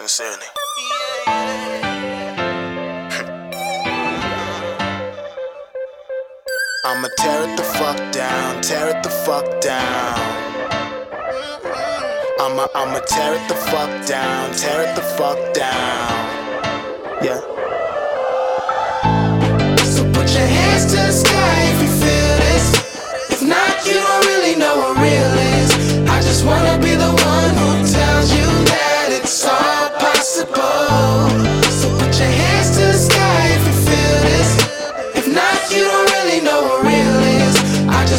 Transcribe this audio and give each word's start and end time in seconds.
Sincerely. 0.00 0.46
I'ma 6.86 7.08
tear 7.18 7.42
it 7.44 7.56
the 7.58 7.62
fuck 7.76 7.98
down, 8.10 8.62
tear 8.62 8.96
it 8.96 9.02
the 9.02 9.10
fuck 9.10 9.60
down. 9.60 10.18
I'ma, 12.40 12.68
I'ma 12.74 13.00
tear 13.00 13.34
it 13.34 13.46
the 13.46 13.54
fuck 13.54 14.06
down, 14.06 14.54
tear 14.54 14.88
it 14.88 14.96
the 14.96 15.02
fuck 15.02 15.52
down. 15.52 16.39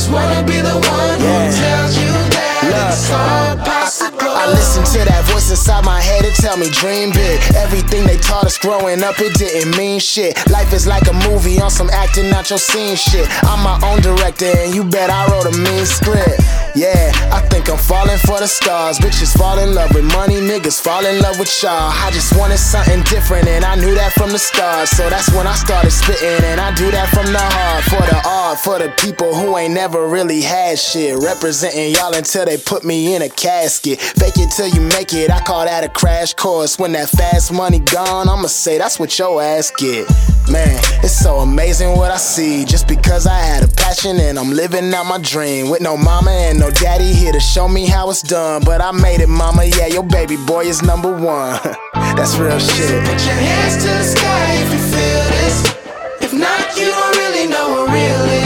Just 0.00 0.12
wanna 0.12 0.42
be 0.44 0.56
the 0.62 0.72
one 0.72 1.20
who 1.20 1.36
tells 1.60 1.92
you 2.00 2.08
that 2.32 2.40
it's 2.64 3.12
all 3.12 3.52
possible. 3.60 4.32
I 4.32 4.48
listen 4.48 4.80
to 4.96 5.04
that 5.04 5.28
voice 5.28 5.50
inside 5.50 5.84
my 5.84 6.00
head 6.00 6.24
and 6.24 6.34
tell 6.36 6.56
me 6.56 6.70
dream 6.70 7.12
big. 7.12 7.36
Everything 7.52 8.06
they 8.06 8.16
taught 8.16 8.44
us 8.44 8.56
growing 8.56 9.04
up, 9.04 9.20
it 9.20 9.36
didn't 9.36 9.76
mean 9.76 10.00
shit. 10.00 10.40
Life 10.48 10.72
is 10.72 10.86
like 10.86 11.04
a 11.08 11.12
movie 11.28 11.60
on 11.60 11.68
some 11.68 11.90
acting 11.90 12.32
out 12.32 12.48
your 12.48 12.58
scene 12.58 12.96
shit. 12.96 13.28
I'm 13.44 13.60
my 13.60 13.76
own 13.84 14.00
director, 14.00 14.48
and 14.48 14.74
you 14.74 14.84
bet 14.84 15.10
I 15.10 15.28
wrote 15.28 15.44
a 15.44 15.54
mean 15.58 15.84
script. 15.84 16.40
Yeah, 16.74 17.12
I 17.28 17.44
think 17.52 17.68
I'm 17.68 17.76
falling 18.10 18.26
for 18.26 18.40
the 18.40 18.46
stars. 18.46 18.98
Bitches 18.98 19.36
fall 19.36 19.58
in 19.58 19.74
love 19.74 19.94
with 19.94 20.04
money, 20.04 20.36
niggas 20.36 20.80
fall 20.80 21.04
in 21.04 21.20
love 21.20 21.38
with 21.38 21.50
y'all. 21.62 21.90
I 21.92 22.10
just 22.12 22.36
wanted 22.36 22.58
something 22.58 23.02
different, 23.04 23.46
and 23.48 23.64
I 23.64 23.76
knew 23.76 23.94
that 23.94 24.12
from 24.12 24.30
the 24.30 24.38
start. 24.38 24.88
So 24.88 25.08
that's 25.08 25.32
when 25.32 25.46
I 25.46 25.54
started 25.54 25.90
spitting, 25.90 26.44
and 26.44 26.60
I 26.60 26.74
do 26.74 26.90
that 26.90 27.08
from 27.10 27.26
the 27.26 27.38
heart. 27.38 27.84
For 27.84 28.02
the 28.10 28.28
art, 28.28 28.58
for 28.58 28.78
the 28.78 28.90
people 28.98 29.34
who 29.34 29.56
ain't 29.56 29.74
never 29.74 30.08
really 30.08 30.40
had 30.40 30.78
shit. 30.78 31.16
Representing 31.18 31.94
y'all 31.94 32.14
until 32.14 32.44
they 32.44 32.58
put 32.58 32.84
me 32.84 33.14
in 33.14 33.22
a 33.22 33.28
casket. 33.28 34.00
Fake 34.00 34.38
it 34.38 34.50
till 34.50 34.68
you 34.68 34.80
make 34.80 35.12
it, 35.12 35.30
I 35.30 35.40
call 35.40 35.64
that 35.64 35.84
a 35.84 35.88
crash 35.88 36.34
course. 36.34 36.78
When 36.78 36.92
that 36.92 37.08
fast 37.08 37.52
money 37.52 37.80
gone, 37.80 38.28
I'ma 38.28 38.48
say 38.48 38.78
that's 38.78 38.98
what 38.98 39.16
your 39.18 39.42
ass 39.42 39.70
get. 39.76 40.08
Man, 40.50 40.80
it's 41.04 41.16
so 41.16 41.38
amazing 41.38 41.96
what 41.96 42.10
I 42.10 42.16
see. 42.16 42.64
Just 42.64 42.88
because 42.88 43.24
I 43.24 43.38
had 43.38 43.62
a 43.62 43.68
passion 43.68 44.18
and 44.18 44.36
I'm 44.36 44.50
living 44.50 44.92
out 44.92 45.06
my 45.06 45.18
dream. 45.18 45.70
With 45.70 45.80
no 45.80 45.96
mama 45.96 46.32
and 46.32 46.58
no 46.58 46.72
daddy 46.72 47.12
here 47.12 47.30
to 47.30 47.38
show 47.38 47.68
me 47.68 47.86
how 47.86 48.10
it's 48.10 48.20
done. 48.20 48.62
But 48.64 48.80
I 48.80 48.90
made 48.90 49.20
it, 49.20 49.28
mama. 49.28 49.64
Yeah, 49.64 49.86
your 49.86 50.02
baby 50.02 50.36
boy 50.36 50.64
is 50.64 50.82
number 50.82 51.12
one. 51.12 51.60
that's 51.94 52.36
real 52.36 52.58
shit. 52.58 53.04
Put 53.04 53.24
your 53.24 53.38
hands 53.46 53.76
to 53.84 53.90
the 53.90 54.02
sky 54.02 54.54
if 54.54 54.72
you 54.72 54.78
feel 54.78 55.22
this. 55.38 55.76
If 56.20 56.32
not, 56.32 56.76
you 56.76 56.86
don't 56.86 57.16
really 57.16 57.46
know 57.46 57.70
what 57.70 57.94
real 57.94 58.34
is. 58.34 58.39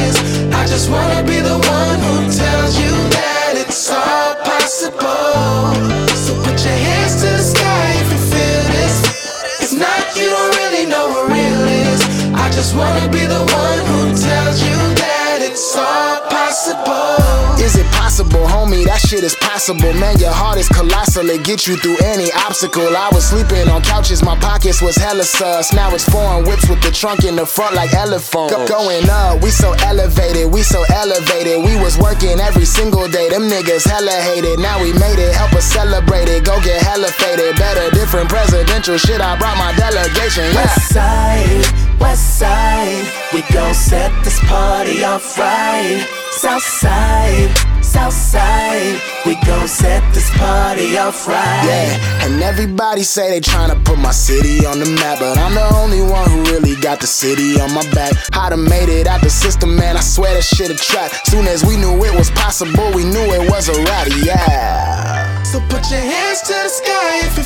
Just 12.75 12.77
wanna 12.77 13.09
be 13.13 13.25
the 13.27 13.39
one 13.39 13.79
who 13.87 14.11
tells 14.19 14.63
you 14.63 14.75
that 14.99 15.39
it's 15.43 15.77
all 15.77 16.21
possible. 16.27 17.63
Is 17.63 17.77
it 17.77 17.87
possible, 17.93 18.45
homie? 18.51 18.85
That 18.85 19.01
shit 19.01 19.23
is 19.23 19.35
possible. 19.37 19.93
Man, 19.95 20.19
your 20.19 20.33
heart 20.33 20.59
is 20.59 20.69
colossal. 20.69 21.31
It 21.31 21.45
get 21.45 21.67
you 21.67 21.77
through 21.77 21.97
any 22.05 22.31
obstacle. 22.33 22.97
I 22.97 23.09
was 23.13 23.25
sleeping 23.25 23.69
on 23.69 23.83
couches, 23.83 24.23
my 24.23 24.37
pockets 24.37 24.83
was 24.83 24.97
hella 24.97 25.25
sus. 25.25 25.73
Now 25.73 25.95
it's 25.95 26.05
foreign 26.05 26.45
whips 26.45 26.69
with 26.69 26.83
the 26.83 26.91
trunk 26.91 27.25
in 27.25 27.37
the 27.37 27.47
front 27.47 27.75
like 27.75 27.95
elephant. 27.95 28.51
Go- 28.51 28.67
going 28.67 29.09
up, 29.09 29.43
we 29.43 29.51
so 29.51 29.73
elevated, 29.87 30.53
we 30.53 30.63
so 30.63 30.83
elevated. 30.93 31.65
We 31.65 31.79
was 31.81 31.97
working 31.97 32.41
every 32.41 32.67
single 32.67 33.09
day. 33.09 33.31
Them 33.31 33.49
niggas 33.49 33.87
hella 33.89 34.13
hated. 34.35 34.59
Now 34.59 34.83
we 34.83 34.93
made 34.93 35.19
it, 35.19 35.33
help 35.35 35.53
us 35.55 35.65
celebrate 35.65 36.29
it. 36.29 36.45
Go 36.45 36.61
get 36.61 36.83
hella 36.83 37.09
faded. 37.09 37.57
Better, 37.57 37.91
different 37.95 38.29
presidential 38.29 38.99
shit. 38.99 39.21
I 39.21 39.39
brought 39.39 39.57
my 39.57 39.73
delegation. 39.79 40.45
Yeah. 40.53 40.67
West 40.67 40.93
side, 40.93 41.65
west 42.05 42.39
side, 42.39 43.05
we 43.33 43.41
gon' 43.53 43.75
set 43.75 44.11
this 44.25 44.39
party 44.41 45.03
off 45.05 45.39
right. 45.39 46.07
South 46.33 46.63
side, 46.63 47.51
south 47.83 48.13
side, 48.13 49.01
we 49.25 49.35
gon' 49.47 49.69
set 49.69 50.03
this 50.13 50.29
party 50.37 50.99
off 50.99 51.27
right. 51.27 51.65
Yeah, 51.71 52.27
and 52.27 52.43
everybody 52.43 53.03
say 53.03 53.31
they 53.31 53.41
tryna 53.41 53.83
put 53.85 53.99
my 53.99 54.11
city 54.11 54.67
on 54.67 54.81
the 54.81 54.91
map, 55.01 55.19
but 55.19 55.39
I'm 55.39 55.55
the 55.55 55.69
only 55.83 56.03
one 56.03 56.29
who 56.31 56.43
really 56.53 56.77
got 56.77 57.01
the 57.01 57.07
city 57.07 57.59
on 57.63 57.73
my 57.73 57.87
back. 57.93 58.13
I 58.33 58.51
done 58.51 58.65
made 58.65 58.91
it 58.91 59.07
out 59.07 59.23
the 59.23 59.31
system, 59.31 59.75
man. 59.77 59.97
I 59.97 60.01
swear 60.01 60.35
that 60.35 60.45
shit 60.45 60.71
a 60.71 60.77
trap. 60.77 61.11
Soon 61.27 61.47
as 61.47 61.65
we 61.65 61.77
knew 61.77 61.95
it 62.05 62.15
was 62.15 62.31
possible, 62.33 62.87
we 62.93 63.05
knew 63.05 63.27
it 63.39 63.51
was 63.51 63.69
a 63.69 63.77
rap. 63.85 64.09
Yeah. 64.25 65.43
So 65.45 65.61
put 65.69 65.89
your 65.89 66.01
hands 66.01 66.41
to 66.49 66.55
the 66.67 66.69
sky 66.69 67.27
if 67.29 67.39
you 67.39 67.44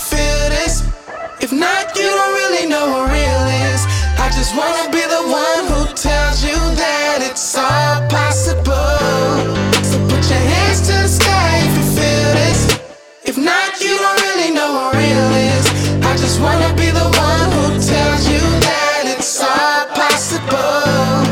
not, 13.48 13.80
you 13.80 13.96
don't 13.96 14.20
really 14.28 14.50
know 14.52 14.70
what 14.76 14.94
real 15.00 15.30
is. 15.52 15.64
I 16.04 16.12
just 16.24 16.38
wanna 16.44 16.70
be 16.76 16.88
the 17.00 17.08
one 17.28 17.48
who 17.56 17.64
tells 17.80 18.22
you 18.32 18.42
that 18.68 19.02
it's 19.14 19.40
all 19.40 19.84
possible. 19.96 21.24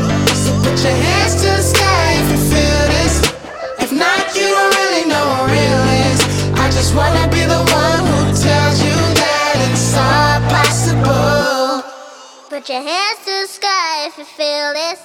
So 0.43 0.51
put 0.65 0.77
your 0.85 0.97
hands 1.05 1.33
to 1.43 1.49
the 1.59 1.65
sky 1.73 2.07
if 2.21 2.27
you 2.33 2.41
feel 2.53 2.83
this. 2.95 3.15
If 3.83 3.91
not, 4.03 4.23
you 4.37 4.47
don't 4.55 4.73
really 4.81 5.05
know 5.11 5.25
what 5.31 5.45
real 5.57 5.83
is. 6.09 6.19
I 6.63 6.65
just 6.77 6.91
wanna 6.99 7.25
be 7.37 7.43
the 7.55 7.61
one 7.81 8.01
who 8.09 8.19
tells 8.45 8.77
you 8.87 8.97
that 9.21 9.55
it's 9.67 9.89
all 10.05 10.37
possible. 10.57 11.85
Put 12.49 12.63
your 12.73 12.83
hands 12.91 13.19
to 13.27 13.33
the 13.43 13.49
sky 13.59 13.93
if 14.09 14.17
you 14.17 14.27
feel 14.39 14.67
this. 14.81 15.01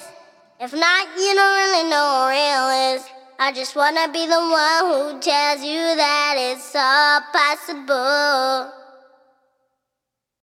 If 0.65 0.71
not, 0.73 1.03
you 1.21 1.31
don't 1.39 1.55
really 1.63 1.85
know 1.91 2.05
what 2.15 2.29
real 2.37 2.67
is. 2.95 3.22
I 3.39 3.51
just 3.51 3.75
wanna 3.75 4.07
be 4.13 4.25
the 4.27 4.39
one 4.39 5.13
who 5.13 5.19
tells 5.19 5.63
you 5.63 5.95
that 5.95 6.35
it's 6.37 6.75
all 6.75 7.21
possible. 7.33 8.82